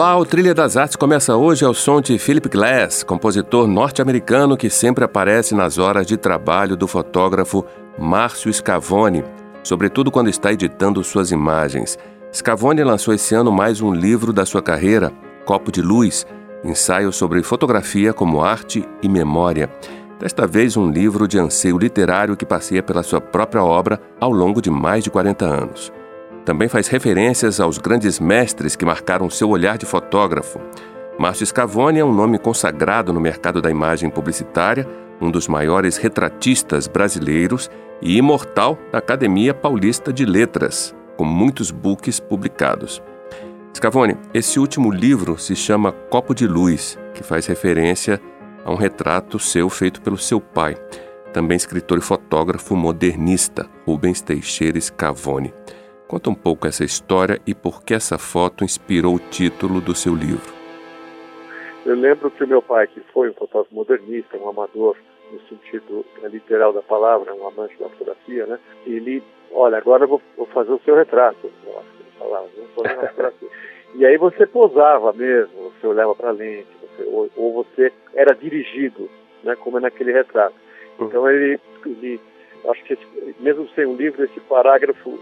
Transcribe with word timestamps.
Olá, 0.00 0.16
o 0.16 0.24
Trilha 0.24 0.54
das 0.54 0.78
Artes 0.78 0.96
começa 0.96 1.36
hoje 1.36 1.62
ao 1.62 1.74
som 1.74 2.00
de 2.00 2.18
Philip 2.18 2.48
Glass, 2.48 3.02
compositor 3.02 3.68
norte-americano 3.68 4.56
que 4.56 4.70
sempre 4.70 5.04
aparece 5.04 5.54
nas 5.54 5.76
horas 5.76 6.06
de 6.06 6.16
trabalho 6.16 6.74
do 6.74 6.88
fotógrafo 6.88 7.66
Márcio 7.98 8.50
Scavone, 8.50 9.22
sobretudo 9.62 10.10
quando 10.10 10.30
está 10.30 10.54
editando 10.54 11.04
suas 11.04 11.30
imagens. 11.30 11.98
Scavone 12.32 12.82
lançou 12.82 13.12
esse 13.12 13.34
ano 13.34 13.52
mais 13.52 13.82
um 13.82 13.92
livro 13.92 14.32
da 14.32 14.46
sua 14.46 14.62
carreira, 14.62 15.12
Copo 15.44 15.70
de 15.70 15.82
Luz, 15.82 16.26
ensaio 16.64 17.12
sobre 17.12 17.42
fotografia 17.42 18.14
como 18.14 18.42
arte 18.42 18.82
e 19.02 19.08
memória. 19.08 19.68
Desta 20.18 20.46
vez, 20.46 20.78
um 20.78 20.90
livro 20.90 21.28
de 21.28 21.38
anseio 21.38 21.76
literário 21.76 22.38
que 22.38 22.46
passeia 22.46 22.82
pela 22.82 23.02
sua 23.02 23.20
própria 23.20 23.62
obra 23.62 24.00
ao 24.18 24.32
longo 24.32 24.62
de 24.62 24.70
mais 24.70 25.04
de 25.04 25.10
40 25.10 25.44
anos. 25.44 25.92
Também 26.44 26.68
faz 26.68 26.88
referências 26.88 27.60
aos 27.60 27.78
grandes 27.78 28.18
mestres 28.18 28.74
que 28.74 28.84
marcaram 28.84 29.28
seu 29.28 29.48
olhar 29.48 29.76
de 29.76 29.86
fotógrafo. 29.86 30.60
Márcio 31.18 31.46
Scavone 31.46 31.98
é 31.98 32.04
um 32.04 32.14
nome 32.14 32.38
consagrado 32.38 33.12
no 33.12 33.20
mercado 33.20 33.60
da 33.60 33.70
imagem 33.70 34.08
publicitária, 34.08 34.88
um 35.20 35.30
dos 35.30 35.46
maiores 35.46 35.98
retratistas 35.98 36.88
brasileiros 36.88 37.70
e 38.00 38.16
imortal 38.16 38.78
da 38.90 38.98
Academia 38.98 39.52
Paulista 39.52 40.12
de 40.12 40.24
Letras, 40.24 40.94
com 41.16 41.24
muitos 41.24 41.70
books 41.70 42.18
publicados. 42.18 43.02
Scavone, 43.76 44.16
esse 44.32 44.58
último 44.58 44.90
livro 44.90 45.38
se 45.38 45.54
chama 45.54 45.92
Copo 45.92 46.34
de 46.34 46.46
Luz, 46.46 46.98
que 47.14 47.22
faz 47.22 47.46
referência 47.46 48.20
a 48.64 48.72
um 48.72 48.76
retrato 48.76 49.38
seu 49.38 49.68
feito 49.68 50.00
pelo 50.00 50.16
seu 50.16 50.40
pai, 50.40 50.74
também 51.32 51.56
escritor 51.56 51.98
e 51.98 52.02
fotógrafo 52.02 52.74
modernista, 52.74 53.66
Rubens 53.86 54.20
Teixeira 54.20 54.80
Scavone. 54.80 55.52
Conta 56.10 56.28
um 56.28 56.34
pouco 56.34 56.66
essa 56.66 56.82
história 56.82 57.38
e 57.46 57.54
por 57.54 57.84
que 57.84 57.94
essa 57.94 58.18
foto 58.18 58.64
inspirou 58.64 59.14
o 59.14 59.20
título 59.20 59.80
do 59.80 59.94
seu 59.94 60.12
livro. 60.12 60.52
Eu 61.86 61.94
lembro 61.94 62.32
que 62.32 62.42
o 62.42 62.48
meu 62.48 62.60
pai, 62.60 62.88
que 62.88 62.98
foi 63.12 63.30
um 63.30 63.34
fotógrafo 63.34 63.72
modernista, 63.72 64.36
um 64.36 64.48
amador 64.48 64.96
no 65.30 65.38
sentido 65.42 66.04
literal 66.24 66.72
da 66.72 66.82
palavra, 66.82 67.32
um 67.32 67.46
amante 67.46 67.78
da 67.78 67.88
fotografia, 67.90 68.44
né? 68.44 68.58
Ele, 68.84 69.22
olha, 69.52 69.78
agora 69.78 70.02
eu 70.02 70.08
vou, 70.08 70.22
vou 70.36 70.46
fazer 70.46 70.72
o 70.72 70.80
seu 70.84 70.96
retrato, 70.96 71.48
eu 71.64 71.78
acho 71.78 71.88
que 71.92 72.02
ele 72.02 72.10
falava, 72.18 72.48
vou 72.56 72.84
fazer 72.84 72.94
uma 72.96 73.06
fotografia. 73.06 73.48
E 73.94 74.06
aí 74.06 74.16
você 74.16 74.46
posava 74.46 75.12
mesmo, 75.12 75.70
você 75.70 75.86
olhava 75.86 76.14
para 76.14 76.30
a 76.30 76.32
lente, 76.32 76.66
você, 76.80 77.08
ou, 77.08 77.30
ou, 77.36 77.52
você 77.52 77.92
era 78.14 78.34
dirigido, 78.34 79.08
né, 79.44 79.54
como 79.54 79.78
é 79.78 79.80
naquele 79.80 80.12
retrato. 80.12 80.54
Uhum. 80.98 81.06
Então 81.06 81.30
ele, 81.30 81.60
ele 81.86 82.20
acho 82.68 82.82
que 82.84 82.94
esse, 82.94 83.06
mesmo 83.38 83.68
sem 83.76 83.86
um 83.86 83.94
livro, 83.94 84.24
esse 84.24 84.40
parágrafo 84.40 85.18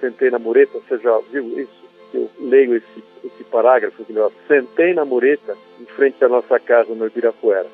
Sentei 0.00 0.30
na 0.30 0.38
Mureta, 0.38 0.78
você 0.78 0.98
já 0.98 1.18
viu 1.30 1.58
isso? 1.58 1.86
Eu 2.14 2.30
leio 2.40 2.76
esse, 2.76 3.04
esse 3.24 3.44
parágrafo, 3.44 4.04
que 4.04 4.14
Sentei 4.46 4.94
na 4.94 5.04
Mureta, 5.04 5.56
em 5.80 5.86
frente 5.86 6.24
à 6.24 6.28
nossa 6.28 6.58
casa 6.58 6.94
no 6.94 7.06
Ibirapuera. 7.06 7.66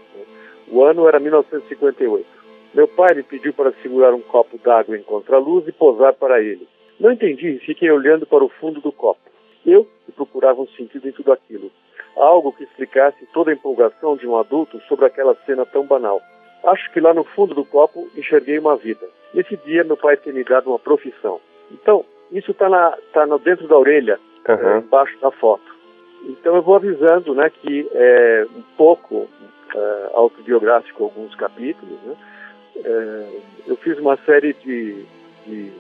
O 0.69 0.83
ano 0.83 1.07
era 1.07 1.21
1958. 1.21 2.27
Meu 2.75 2.89
pai 2.89 3.15
me 3.15 3.23
pediu 3.23 3.53
para 3.53 3.73
segurar 3.83 4.15
um 4.15 4.23
copo 4.23 4.59
d'água 4.59 4.97
em 4.97 5.03
contraluz 5.03 5.69
e 5.69 5.73
posar 5.73 6.15
para 6.15 6.41
ele. 6.41 6.67
Não 6.99 7.13
entendi 7.13 7.51
e 7.51 7.59
fiquei 7.59 7.91
olhando 7.91 8.27
para 8.27 8.43
o 8.43 8.49
fundo 8.49 8.81
do 8.81 8.91
copo. 8.91 9.21
Eu 9.67 9.87
procurava 10.17 10.63
um 10.63 10.69
sentido 10.69 11.09
em 11.09 11.13
tudo 11.13 11.33
aquilo. 11.33 11.71
Algo 12.17 12.53
que 12.53 12.65
explicasse 12.65 13.27
toda 13.33 13.51
a 13.51 13.55
empolgação 13.55 14.17
de 14.17 14.27
um 14.27 14.37
adulto 14.37 14.81
sobre 14.89 15.07
aquela 15.07 15.35
cena 15.47 15.67
tão 15.67 15.85
banal. 15.85 16.21
Acho 16.65 16.91
que 16.93 17.01
lá 17.01 17.13
no 17.13 17.25
fundo 17.25 17.55
do 17.55 17.65
copo 17.65 18.09
enxerguei 18.17 18.59
uma 18.59 18.77
vida. 18.77 19.07
Nesse 19.35 19.57
dia, 19.59 19.85
meu 19.85 19.97
pai 19.97 20.17
tem 20.17 20.33
me 20.33 20.45
dado 20.45 20.71
uma 20.71 20.79
profissão. 20.79 21.41
Então, 21.73 22.05
isso 22.31 22.51
está 22.53 22.69
tá 23.13 23.27
dentro 23.45 23.67
da 23.67 23.77
orelha, 23.77 24.19
uhum. 24.49 24.79
embaixo 24.79 25.19
da 25.21 25.31
foto. 25.31 25.73
Então, 26.25 26.55
eu 26.55 26.63
vou 26.63 26.77
avisando 26.77 27.35
né, 27.35 27.51
que 27.51 27.89
é 27.93 28.47
um 28.55 28.63
pouco 28.77 29.29
é, 29.75 30.11
autobiográfico 30.15 31.05
alguns 31.05 31.35
capítulos. 31.35 31.99
Né? 32.05 32.15
É, 32.85 33.41
eu 33.67 33.77
fiz 33.77 33.99
uma 33.99 34.17
série 34.19 34.55
de, 34.55 35.05
de, 35.47 35.73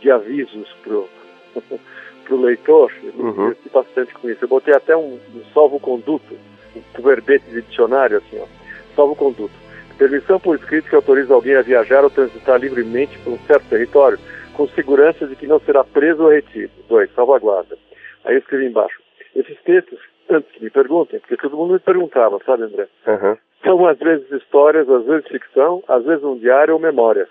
de 0.00 0.10
avisos 0.10 0.72
para 0.82 2.34
o 2.34 2.40
leitor, 2.40 2.92
eu 3.02 3.12
me 3.12 3.22
uhum. 3.22 3.54
bastante 3.72 4.14
com 4.14 4.30
isso. 4.30 4.44
Eu 4.44 4.48
botei 4.48 4.74
até 4.74 4.96
um, 4.96 5.18
um 5.34 5.44
salvo-conduto, 5.52 6.36
um 6.76 7.02
verbete 7.02 7.44
de 7.50 7.62
dicionário, 7.62 8.18
assim, 8.18 8.38
ó, 8.40 8.46
salvo-conduto. 8.94 9.64
Permissão 9.98 10.40
por 10.40 10.56
escrito 10.56 10.88
que 10.88 10.96
autoriza 10.96 11.32
alguém 11.32 11.54
a 11.54 11.62
viajar 11.62 12.02
ou 12.02 12.10
transitar 12.10 12.58
livremente 12.58 13.16
por 13.18 13.34
um 13.34 13.38
certo 13.46 13.68
território, 13.68 14.18
com 14.54 14.68
segurança 14.68 15.26
de 15.26 15.36
que 15.36 15.46
não 15.46 15.60
será 15.60 15.84
preso 15.84 16.22
ou 16.22 16.30
retido. 16.30 16.72
Dois, 16.88 17.12
salvaguarda. 17.14 17.76
Aí 18.24 18.34
eu 18.34 18.38
escrevi 18.38 18.66
embaixo. 18.66 19.00
Esses 19.34 19.60
textos, 19.62 19.98
antes 20.30 20.50
que 20.52 20.62
me 20.62 20.70
perguntem, 20.70 21.20
porque 21.20 21.36
todo 21.36 21.56
mundo 21.56 21.74
me 21.74 21.80
perguntava, 21.80 22.38
sabe, 22.44 22.62
André? 22.62 22.88
Uhum. 23.06 23.36
São 23.62 23.86
às 23.86 23.98
vezes 23.98 24.30
histórias, 24.30 24.88
às 24.88 25.04
vezes 25.04 25.28
ficção, 25.28 25.82
às 25.88 26.04
vezes 26.04 26.24
um 26.24 26.38
diário 26.38 26.74
ou 26.74 26.80
memórias. 26.80 27.28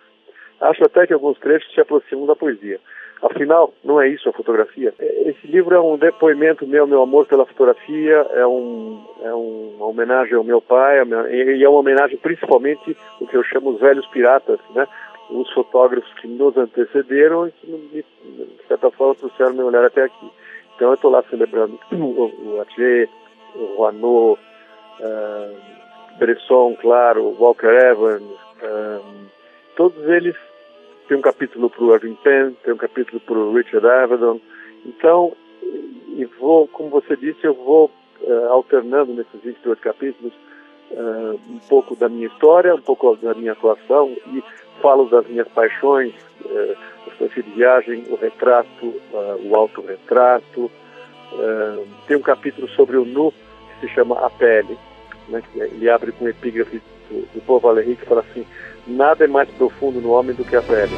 Acho 0.60 0.84
até 0.86 1.08
que 1.08 1.14
alguns 1.14 1.38
trechos 1.40 1.74
se 1.74 1.82
aproximam 1.82 2.26
da 2.26 2.36
poesia. 2.36 2.80
Afinal, 3.22 3.74
não 3.84 4.02
é 4.02 4.10
isso 4.10 4.28
a 4.28 4.34
fotografia. 4.34 4.94
É, 5.00 5.30
esse 5.30 5.48
livro 5.48 5.74
é 5.74 5.80
um 5.80 5.98
depoimento 5.98 6.68
meu, 6.68 6.86
meu 6.86 7.02
amor 7.02 7.26
pela 7.26 7.46
fotografia, 7.46 8.28
é, 8.32 8.46
um, 8.46 9.02
é 9.22 9.34
uma 9.34 9.86
homenagem 9.86 10.36
ao 10.36 10.44
meu 10.44 10.62
pai, 10.62 10.98
e 11.32 11.64
é 11.64 11.70
uma 11.70 11.80
homenagem 11.80 12.18
principalmente 12.18 12.98
o 13.22 13.28
que 13.28 13.38
eu 13.38 13.44
chamo 13.44 13.72
os 13.72 13.80
velhos 13.80 14.06
piratas, 14.08 14.60
né? 14.76 14.86
Os 15.30 15.52
fotógrafos 15.54 16.12
que 16.16 16.28
nos 16.28 16.56
antecederam 16.58 17.48
e 17.48 17.52
que, 17.52 17.68
de 17.68 18.68
certa 18.68 18.92
forma, 18.92 19.16
trouxeram 19.16 19.54
meu 19.54 19.68
olhar 19.68 19.86
até 19.86 20.04
aqui. 20.04 20.32
Então, 20.76 20.90
eu 20.90 20.96
estou 20.96 21.12
lá 21.12 21.24
celebrando 21.30 21.80
o, 21.92 22.26
o 22.26 22.64
o 23.56 23.76
Rouaneau, 23.76 24.38
uh, 25.00 26.18
Bresson, 26.18 26.76
claro, 26.82 27.36
Walker 27.40 27.68
Evans, 27.68 28.24
uh, 28.24 29.30
todos 29.76 30.04
eles 30.10 30.36
tem 31.08 31.18
um 31.18 31.22
capítulo 31.22 31.70
para 31.70 31.84
o 31.84 31.94
Irving 31.94 32.18
Penn, 32.24 32.54
tem 32.64 32.74
um 32.74 32.78
capítulo 32.78 33.20
para 33.20 33.38
o 33.38 33.54
Richard 33.54 33.86
Avedon. 33.86 34.40
Então, 34.86 35.34
e 35.62 36.26
vou, 36.40 36.68
como 36.68 36.90
você 36.90 37.16
disse, 37.16 37.46
eu 37.46 37.54
vou 37.54 37.92
uh, 38.22 38.50
alternando 38.50 39.14
nesses 39.14 39.42
22 39.44 39.80
capítulos 39.80 40.34
uh, 40.92 41.40
um 41.50 41.60
pouco 41.68 41.96
da 41.96 42.08
minha 42.08 42.28
história, 42.28 42.74
um 42.74 42.82
pouco 42.82 43.16
da 43.18 43.34
minha 43.34 43.52
atuação 43.52 44.16
e 44.28 44.44
falo 44.82 45.10
das 45.10 45.28
minhas 45.28 45.48
paixões, 45.50 46.14
fotografia 47.04 47.44
de 47.44 47.52
viagem, 47.52 48.06
o 48.10 48.16
retrato, 48.16 48.86
uh, 48.86 49.48
o 49.48 49.56
autorretrato. 49.56 50.72
Uh, 51.32 51.88
tem 52.08 52.18
um 52.18 52.22
capítulo 52.22 52.68
sobre 52.70 52.98
o 52.98 53.06
nu 53.06 53.32
que 53.32 53.88
se 53.88 53.94
chama 53.94 54.20
A 54.26 54.30
Pele. 54.30 54.78
Né, 55.30 55.42
ele 55.56 55.90
abre 55.90 56.12
com 56.12 56.26
um 56.26 56.30
epígrafe 56.30 56.82
do, 57.10 57.22
do 57.34 57.42
Paul 57.46 57.60
Valéry 57.60 57.96
que 57.96 58.06
fala 58.06 58.22
assim 58.22 58.46
Nada 58.86 59.24
é 59.24 59.28
mais 59.28 59.50
profundo 59.52 60.02
no 60.02 60.10
homem 60.10 60.36
do 60.36 60.44
que 60.44 60.56
a 60.58 60.62
pele. 60.62 60.92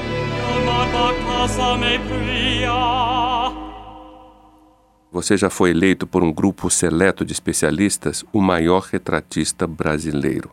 Você 5.12 5.38
já 5.38 5.50
foi 5.52 5.70
eleito 5.70 6.08
por 6.08 6.24
um 6.24 6.34
grupo 6.34 6.70
seleto 6.70 7.24
de 7.24 7.32
especialistas 7.32 8.26
o 8.34 8.42
maior 8.42 8.82
retratista 8.92 9.68
brasileiro. 9.68 10.50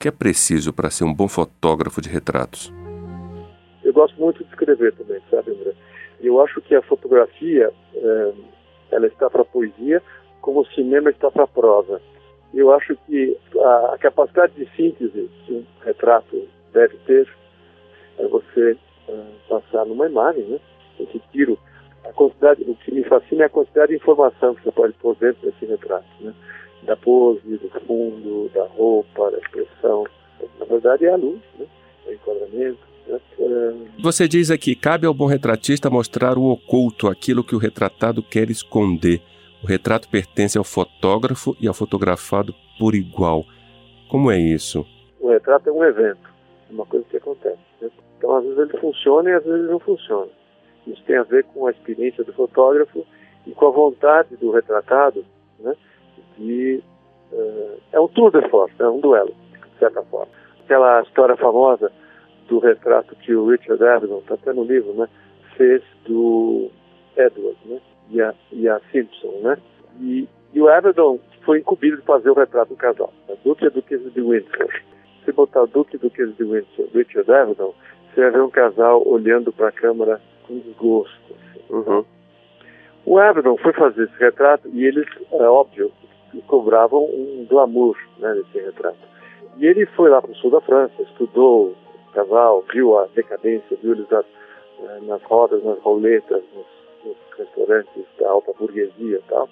Que 0.00 0.08
é 0.08 0.10
preciso 0.10 0.72
para 0.72 0.90
ser 0.90 1.04
um 1.04 1.14
bom 1.14 1.28
fotógrafo 1.28 2.00
de 2.00 2.08
retratos? 2.08 2.72
Eu 3.82 3.92
gosto 3.92 4.18
muito 4.20 4.42
de 4.44 4.50
escrever 4.50 4.92
também, 4.94 5.20
sabe, 5.30 5.52
André? 5.52 5.72
Eu 6.20 6.40
acho 6.40 6.60
que 6.62 6.74
a 6.74 6.82
fotografia 6.82 7.70
é, 7.94 8.32
ela 8.90 9.06
está 9.06 9.28
para 9.28 9.42
a 9.42 9.46
poesia 9.46 10.02
como 10.40 10.60
o 10.60 10.66
cinema 10.66 11.10
está 11.10 11.30
para 11.30 11.44
a 11.44 11.48
prosa. 11.48 12.00
Eu 12.52 12.72
acho 12.72 12.96
que 13.06 13.36
a, 13.58 13.94
a 13.94 13.98
capacidade 13.98 14.52
de 14.54 14.68
síntese 14.76 15.30
que 15.44 15.52
um 15.52 15.64
retrato 15.84 16.48
deve 16.72 16.96
ter 17.06 17.28
é 18.18 18.26
você 18.28 18.76
uh, 19.08 19.26
passar 19.48 19.84
numa 19.86 20.06
imagem, 20.06 20.44
né? 20.44 20.60
Esse 21.00 21.20
tiro. 21.32 21.58
A 22.04 22.12
quantidade, 22.12 22.62
o 22.62 22.74
que 22.76 22.92
me 22.92 23.02
fascina 23.04 23.44
é 23.44 23.46
a 23.46 23.50
quantidade 23.50 23.88
de 23.88 23.96
informação 23.96 24.54
que 24.54 24.62
você 24.62 24.70
pode 24.70 24.92
pôr 24.94 25.16
dentro 25.16 25.50
desse 25.50 25.64
retrato, 25.64 26.06
né? 26.20 26.34
Da 26.84 26.96
pose, 26.96 27.56
do 27.56 27.70
fundo, 27.86 28.50
da 28.54 28.64
roupa, 28.66 29.30
da 29.30 29.38
expressão. 29.38 30.04
Na 30.58 30.66
verdade 30.66 31.06
é 31.06 31.12
a 31.12 31.16
luz, 31.16 31.40
né? 31.58 31.66
É 32.06 32.10
o 32.10 32.14
enquadramento. 32.14 32.78
Né? 33.06 33.20
Você 34.02 34.28
diz 34.28 34.50
aqui, 34.50 34.74
cabe 34.74 35.06
ao 35.06 35.14
bom 35.14 35.26
retratista 35.26 35.88
mostrar 35.88 36.36
o 36.36 36.44
oculto, 36.44 37.08
aquilo 37.08 37.44
que 37.44 37.54
o 37.54 37.58
retratado 37.58 38.22
quer 38.22 38.50
esconder. 38.50 39.22
O 39.62 39.66
retrato 39.66 40.08
pertence 40.08 40.58
ao 40.58 40.64
fotógrafo 40.64 41.56
e 41.58 41.66
ao 41.66 41.74
fotografado 41.74 42.54
por 42.78 42.94
igual. 42.94 43.44
Como 44.10 44.30
é 44.30 44.38
isso? 44.38 44.86
O 45.20 45.30
retrato 45.30 45.70
é 45.70 45.72
um 45.72 45.82
evento 45.82 46.34
uma 46.74 46.84
coisa 46.84 47.06
que 47.08 47.16
acontece. 47.16 47.58
Né? 47.80 47.90
Então, 48.18 48.36
às 48.36 48.44
vezes 48.44 48.58
ele 48.58 48.78
funciona 48.78 49.30
e 49.30 49.34
às 49.34 49.44
vezes 49.44 49.70
não 49.70 49.78
funciona. 49.78 50.30
Isso 50.86 51.02
tem 51.04 51.16
a 51.16 51.22
ver 51.22 51.44
com 51.44 51.66
a 51.66 51.70
experiência 51.70 52.24
do 52.24 52.32
fotógrafo 52.32 53.06
e 53.46 53.52
com 53.52 53.66
a 53.66 53.70
vontade 53.70 54.36
do 54.36 54.50
retratado 54.50 55.24
né, 55.60 55.74
de. 56.38 56.82
Uh, 57.32 57.80
é 57.92 58.00
um 58.00 58.08
tour 58.08 58.30
de 58.30 58.48
force, 58.48 58.74
é 58.78 58.88
um 58.88 59.00
duelo, 59.00 59.34
de 59.52 59.78
certa 59.78 60.02
forma. 60.02 60.32
Aquela 60.64 61.02
história 61.02 61.36
famosa 61.36 61.90
do 62.48 62.58
retrato 62.58 63.16
que 63.16 63.34
o 63.34 63.48
Richard 63.48 63.82
Avedon, 63.82 64.18
está 64.18 64.34
até 64.34 64.52
no 64.52 64.64
livro, 64.64 64.92
né, 64.94 65.08
fez 65.56 65.82
do 66.06 66.70
Edward 67.16 67.56
né, 67.64 67.80
e, 68.10 68.20
a, 68.20 68.34
e 68.52 68.68
a 68.68 68.80
Simpson. 68.92 69.40
Né, 69.42 69.58
e, 70.00 70.28
e 70.52 70.60
o 70.60 70.68
Avedon 70.68 71.18
foi 71.44 71.60
incumbido 71.60 71.96
de 71.96 72.02
fazer 72.02 72.30
o 72.30 72.34
retrato 72.34 72.70
do 72.70 72.76
casal, 72.76 73.12
a 73.28 73.34
Duque 73.44 73.64
e 73.64 73.66
a 73.66 73.70
Duquesa 73.70 74.10
de 74.10 74.20
Windsor. 74.20 74.82
Se 75.24 75.32
botar 75.32 75.62
o 75.62 75.66
Duque 75.66 75.96
e 75.96 75.98
a 75.98 76.00
Duquesa 76.00 76.32
de 76.32 76.44
Windsor, 76.44 76.86
Richard 76.94 77.30
Avedon, 77.30 77.74
você 78.14 78.20
vai 78.20 78.30
ver 78.30 78.42
um 78.42 78.50
casal 78.50 79.06
olhando 79.06 79.52
para 79.52 79.68
a 79.68 79.72
câmera 79.72 80.20
com 80.46 80.58
desgosto. 80.58 81.14
Assim. 81.30 81.60
Uhum. 81.70 82.04
O 83.06 83.18
Avedon 83.18 83.56
foi 83.58 83.72
fazer 83.72 84.04
esse 84.04 84.16
retrato 84.18 84.68
e 84.72 84.84
eles, 84.84 85.06
é 85.32 85.48
óbvio, 85.48 85.90
cobravam 86.42 87.04
um 87.04 87.46
glamour 87.48 87.96
né, 88.18 88.42
retrato. 88.52 88.98
E 89.56 89.66
ele 89.66 89.86
foi 89.86 90.10
lá 90.10 90.20
para 90.20 90.30
o 90.30 90.34
sul 90.36 90.50
da 90.50 90.60
França, 90.60 91.02
estudou 91.02 91.74
casal, 92.12 92.64
viu 92.72 92.98
a 92.98 93.06
decadência, 93.14 93.76
viu 93.82 93.92
eles 93.92 94.08
nas, 94.08 94.24
eh, 94.82 95.00
nas 95.02 95.22
rodas, 95.24 95.62
nas 95.64 95.78
roletas, 95.80 96.42
nos, 96.54 96.66
nos, 97.04 97.16
restaurantes 97.36 98.04
da 98.18 98.30
alta 98.30 98.52
burguesia 98.58 99.18
e 99.18 99.22
tal. 99.28 99.48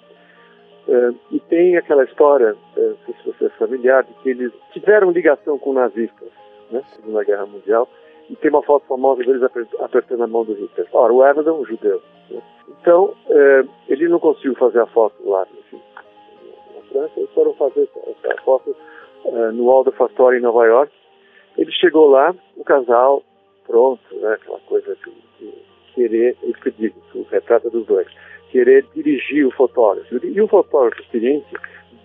Uh, 0.85 1.15
e 1.31 1.39
tem 1.39 1.77
aquela 1.77 2.03
história, 2.03 2.53
uh, 2.53 2.79
não 2.81 2.97
sei 3.05 3.15
se 3.15 3.31
você 3.31 3.45
é 3.45 3.49
familiar, 3.51 4.03
de 4.03 4.13
que 4.15 4.29
eles 4.29 4.51
tiveram 4.73 5.11
ligação 5.11 5.57
com 5.57 5.71
nazistas, 5.71 6.27
né, 6.71 6.83
Segunda 6.93 7.23
Guerra 7.23 7.45
Mundial, 7.45 7.87
e 8.29 8.35
tem 8.35 8.49
uma 8.49 8.63
foto 8.63 8.85
famosa 8.87 9.23
deles 9.23 9.43
apertando 9.79 10.23
a 10.23 10.27
mão 10.27 10.43
do 10.43 10.53
Hitler. 10.53 10.87
Ora, 10.91 11.13
o 11.13 11.25
Evans 11.25 11.47
é 11.47 11.51
um 11.51 11.65
judeu. 11.65 12.01
Né? 12.29 12.41
Então, 12.81 13.13
é, 13.29 13.63
ele 13.87 14.09
não 14.09 14.19
conseguiu 14.19 14.55
fazer 14.55 14.79
a 14.79 14.85
foto 14.87 15.15
lá, 15.25 15.45
na 15.45 15.62
França. 16.93 17.13
Eles 17.17 17.31
foram 17.31 17.53
fazer 17.55 17.89
essa 18.23 18.41
foto 18.43 18.75
é, 19.25 19.51
no 19.51 19.83
Astoria, 19.99 20.39
em 20.39 20.43
Nova 20.43 20.65
York. 20.65 20.93
Ele 21.57 21.71
chegou 21.71 22.09
lá, 22.09 22.33
o 22.55 22.63
casal, 22.63 23.23
pronto, 23.67 24.01
né, 24.15 24.33
aquela 24.33 24.59
coisa 24.61 24.95
de, 24.95 25.11
de 25.39 25.53
querer, 25.93 26.35
que 26.35 26.71
digo, 26.71 26.95
o 27.15 27.23
retrato 27.23 27.69
dos 27.69 27.85
dois, 27.85 28.07
querer 28.49 28.85
dirigir 28.95 29.45
o 29.45 29.51
fotógrafo. 29.51 30.25
E 30.25 30.41
o 30.41 30.47
fotógrafo 30.47 31.01
experiente 31.01 31.53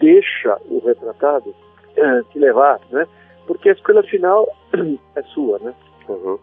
deixa 0.00 0.58
o 0.68 0.80
retratado 0.80 1.54
é, 1.96 2.22
te 2.30 2.38
levar, 2.38 2.80
né? 2.90 3.06
Porque 3.46 3.70
a 3.70 3.72
escolha 3.72 4.02
final 4.02 4.46
é 5.16 5.22
sua, 5.34 5.58
né? 5.60 5.74
Uhum. 6.08 6.38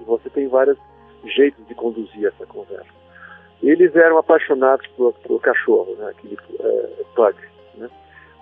E 0.00 0.04
você 0.04 0.30
tem 0.30 0.48
vários 0.48 0.78
jeitos 1.24 1.66
de 1.66 1.74
conduzir 1.74 2.26
essa 2.26 2.46
conversa. 2.46 2.96
Eles 3.62 3.94
eram 3.96 4.18
apaixonados 4.18 4.86
por, 4.88 5.12
por 5.14 5.40
cachorro, 5.40 5.94
né? 5.96 6.10
aquele 6.10 6.36
é, 6.60 7.04
pug. 7.14 7.36
Né? 7.76 7.88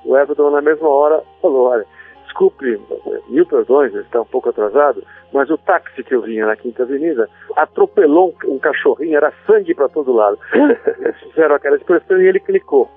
O 0.05 0.17
Everton, 0.17 0.51
na 0.51 0.61
mesma 0.61 0.89
hora, 0.89 1.23
falou: 1.41 1.69
Olha, 1.69 1.87
desculpe, 2.25 2.81
mil 3.29 3.47
perdões, 3.47 3.95
está 3.95 4.21
um 4.21 4.27
pouco 4.27 4.51
atrasado, 4.51 5.03
mas 5.33 5.49
o 5.51 5.59
táxi 5.59 6.03
que 6.03 6.15
eu 6.15 6.23
vinha 6.23 6.47
na 6.47 6.57
Quinta 6.57 6.83
Avenida 6.83 7.29
atropelou 7.57 8.35
um 8.47 8.59
cachorrinho, 8.59 9.17
era 9.17 9.33
sangue 9.47 9.75
para 9.75 9.89
todo 9.89 10.13
lado. 10.13 10.39
Eles 11.01 11.19
fizeram 11.21 11.55
aquela 11.55 11.77
expressão 11.77 12.21
e 12.21 12.27
ele 12.27 12.41
clicou. 12.41 12.91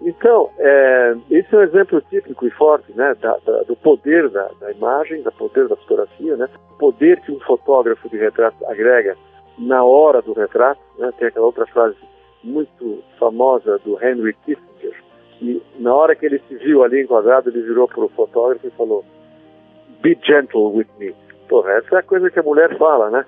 Então, 0.00 0.48
é, 0.58 1.16
esse 1.30 1.52
é 1.54 1.58
um 1.58 1.62
exemplo 1.62 2.00
típico 2.02 2.46
e 2.46 2.50
forte 2.50 2.92
né, 2.92 3.14
da, 3.20 3.36
da, 3.44 3.62
do 3.62 3.74
poder 3.74 4.28
da, 4.28 4.48
da, 4.60 4.70
imagem, 4.70 5.22
do 5.22 5.32
poder 5.32 5.66
da 5.66 5.74
fotografia, 5.76 6.36
né, 6.36 6.48
o 6.74 6.78
poder 6.78 7.20
que 7.22 7.32
um 7.32 7.40
fotógrafo 7.40 8.08
de 8.08 8.16
retrato 8.16 8.64
agrega 8.66 9.16
na 9.58 9.82
hora 9.82 10.22
do 10.22 10.32
retrato. 10.34 10.80
Né, 10.98 11.12
tem 11.18 11.28
aquela 11.28 11.46
outra 11.46 11.66
frase 11.66 11.96
muito 12.44 13.02
famosa 13.18 13.78
do 13.78 14.00
Henry 14.00 14.34
Kissinger, 14.44 14.94
e 15.40 15.62
na 15.78 15.94
hora 15.94 16.14
que 16.16 16.26
ele 16.26 16.40
se 16.48 16.56
viu 16.56 16.82
ali 16.82 17.02
enquadrado, 17.02 17.50
ele 17.50 17.62
virou 17.62 17.86
para 17.86 18.04
o 18.04 18.08
fotógrafo 18.08 18.66
e 18.66 18.70
falou: 18.70 19.04
Be 20.02 20.18
gentle 20.22 20.74
with 20.74 20.88
me. 20.98 21.14
Porra, 21.48 21.72
essa 21.72 21.96
é 21.96 21.98
a 21.98 22.02
coisa 22.02 22.30
que 22.30 22.38
a 22.38 22.42
mulher 22.42 22.76
fala, 22.78 23.10
né? 23.10 23.24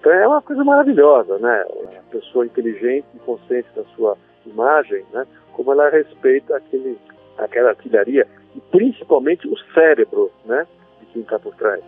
Então 0.00 0.12
é 0.12 0.26
uma 0.26 0.42
coisa 0.42 0.64
maravilhosa, 0.64 1.38
né? 1.38 1.64
A 1.98 2.10
pessoa 2.10 2.46
inteligente 2.46 3.06
e 3.14 3.18
consciente 3.20 3.68
da 3.74 3.84
sua 3.96 4.16
imagem, 4.46 5.04
né? 5.12 5.26
como 5.52 5.72
ela 5.72 5.90
respeita 5.90 6.56
aquele, 6.56 6.98
aquela 7.38 7.70
artilharia 7.70 8.26
e 8.54 8.60
principalmente 8.60 9.46
o 9.48 9.56
cérebro 9.72 10.30
né, 10.44 10.66
de 11.00 11.06
quem 11.06 11.22
está 11.22 11.38
por 11.38 11.54
trás. 11.56 11.82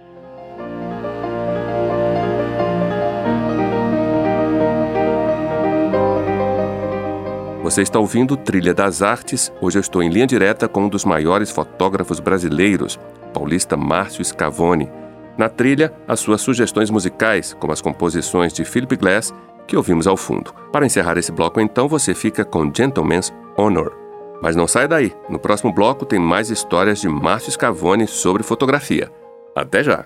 Você 7.64 7.80
está 7.80 7.98
ouvindo 7.98 8.36
Trilha 8.36 8.74
das 8.74 9.00
Artes. 9.00 9.50
Hoje 9.58 9.78
eu 9.78 9.80
estou 9.80 10.02
em 10.02 10.10
linha 10.10 10.26
direta 10.26 10.68
com 10.68 10.82
um 10.82 10.88
dos 10.88 11.02
maiores 11.02 11.50
fotógrafos 11.50 12.20
brasileiros, 12.20 13.00
paulista 13.32 13.74
Márcio 13.74 14.22
Scavone. 14.22 14.92
Na 15.38 15.48
trilha, 15.48 15.90
as 16.06 16.20
suas 16.20 16.42
sugestões 16.42 16.90
musicais, 16.90 17.56
como 17.58 17.72
as 17.72 17.80
composições 17.80 18.52
de 18.52 18.66
Philip 18.66 18.94
Glass, 18.96 19.32
que 19.66 19.78
ouvimos 19.78 20.06
ao 20.06 20.14
fundo. 20.14 20.52
Para 20.70 20.84
encerrar 20.84 21.16
esse 21.16 21.32
bloco, 21.32 21.58
então, 21.58 21.88
você 21.88 22.12
fica 22.12 22.44
com 22.44 22.70
Gentleman's 22.70 23.32
Honor. 23.56 23.96
Mas 24.42 24.54
não 24.54 24.68
sai 24.68 24.86
daí. 24.86 25.14
No 25.30 25.38
próximo 25.38 25.72
bloco 25.72 26.04
tem 26.04 26.18
mais 26.18 26.50
histórias 26.50 27.00
de 27.00 27.08
Márcio 27.08 27.50
Scavone 27.50 28.06
sobre 28.06 28.42
fotografia. 28.42 29.10
Até 29.56 29.82
já! 29.82 30.04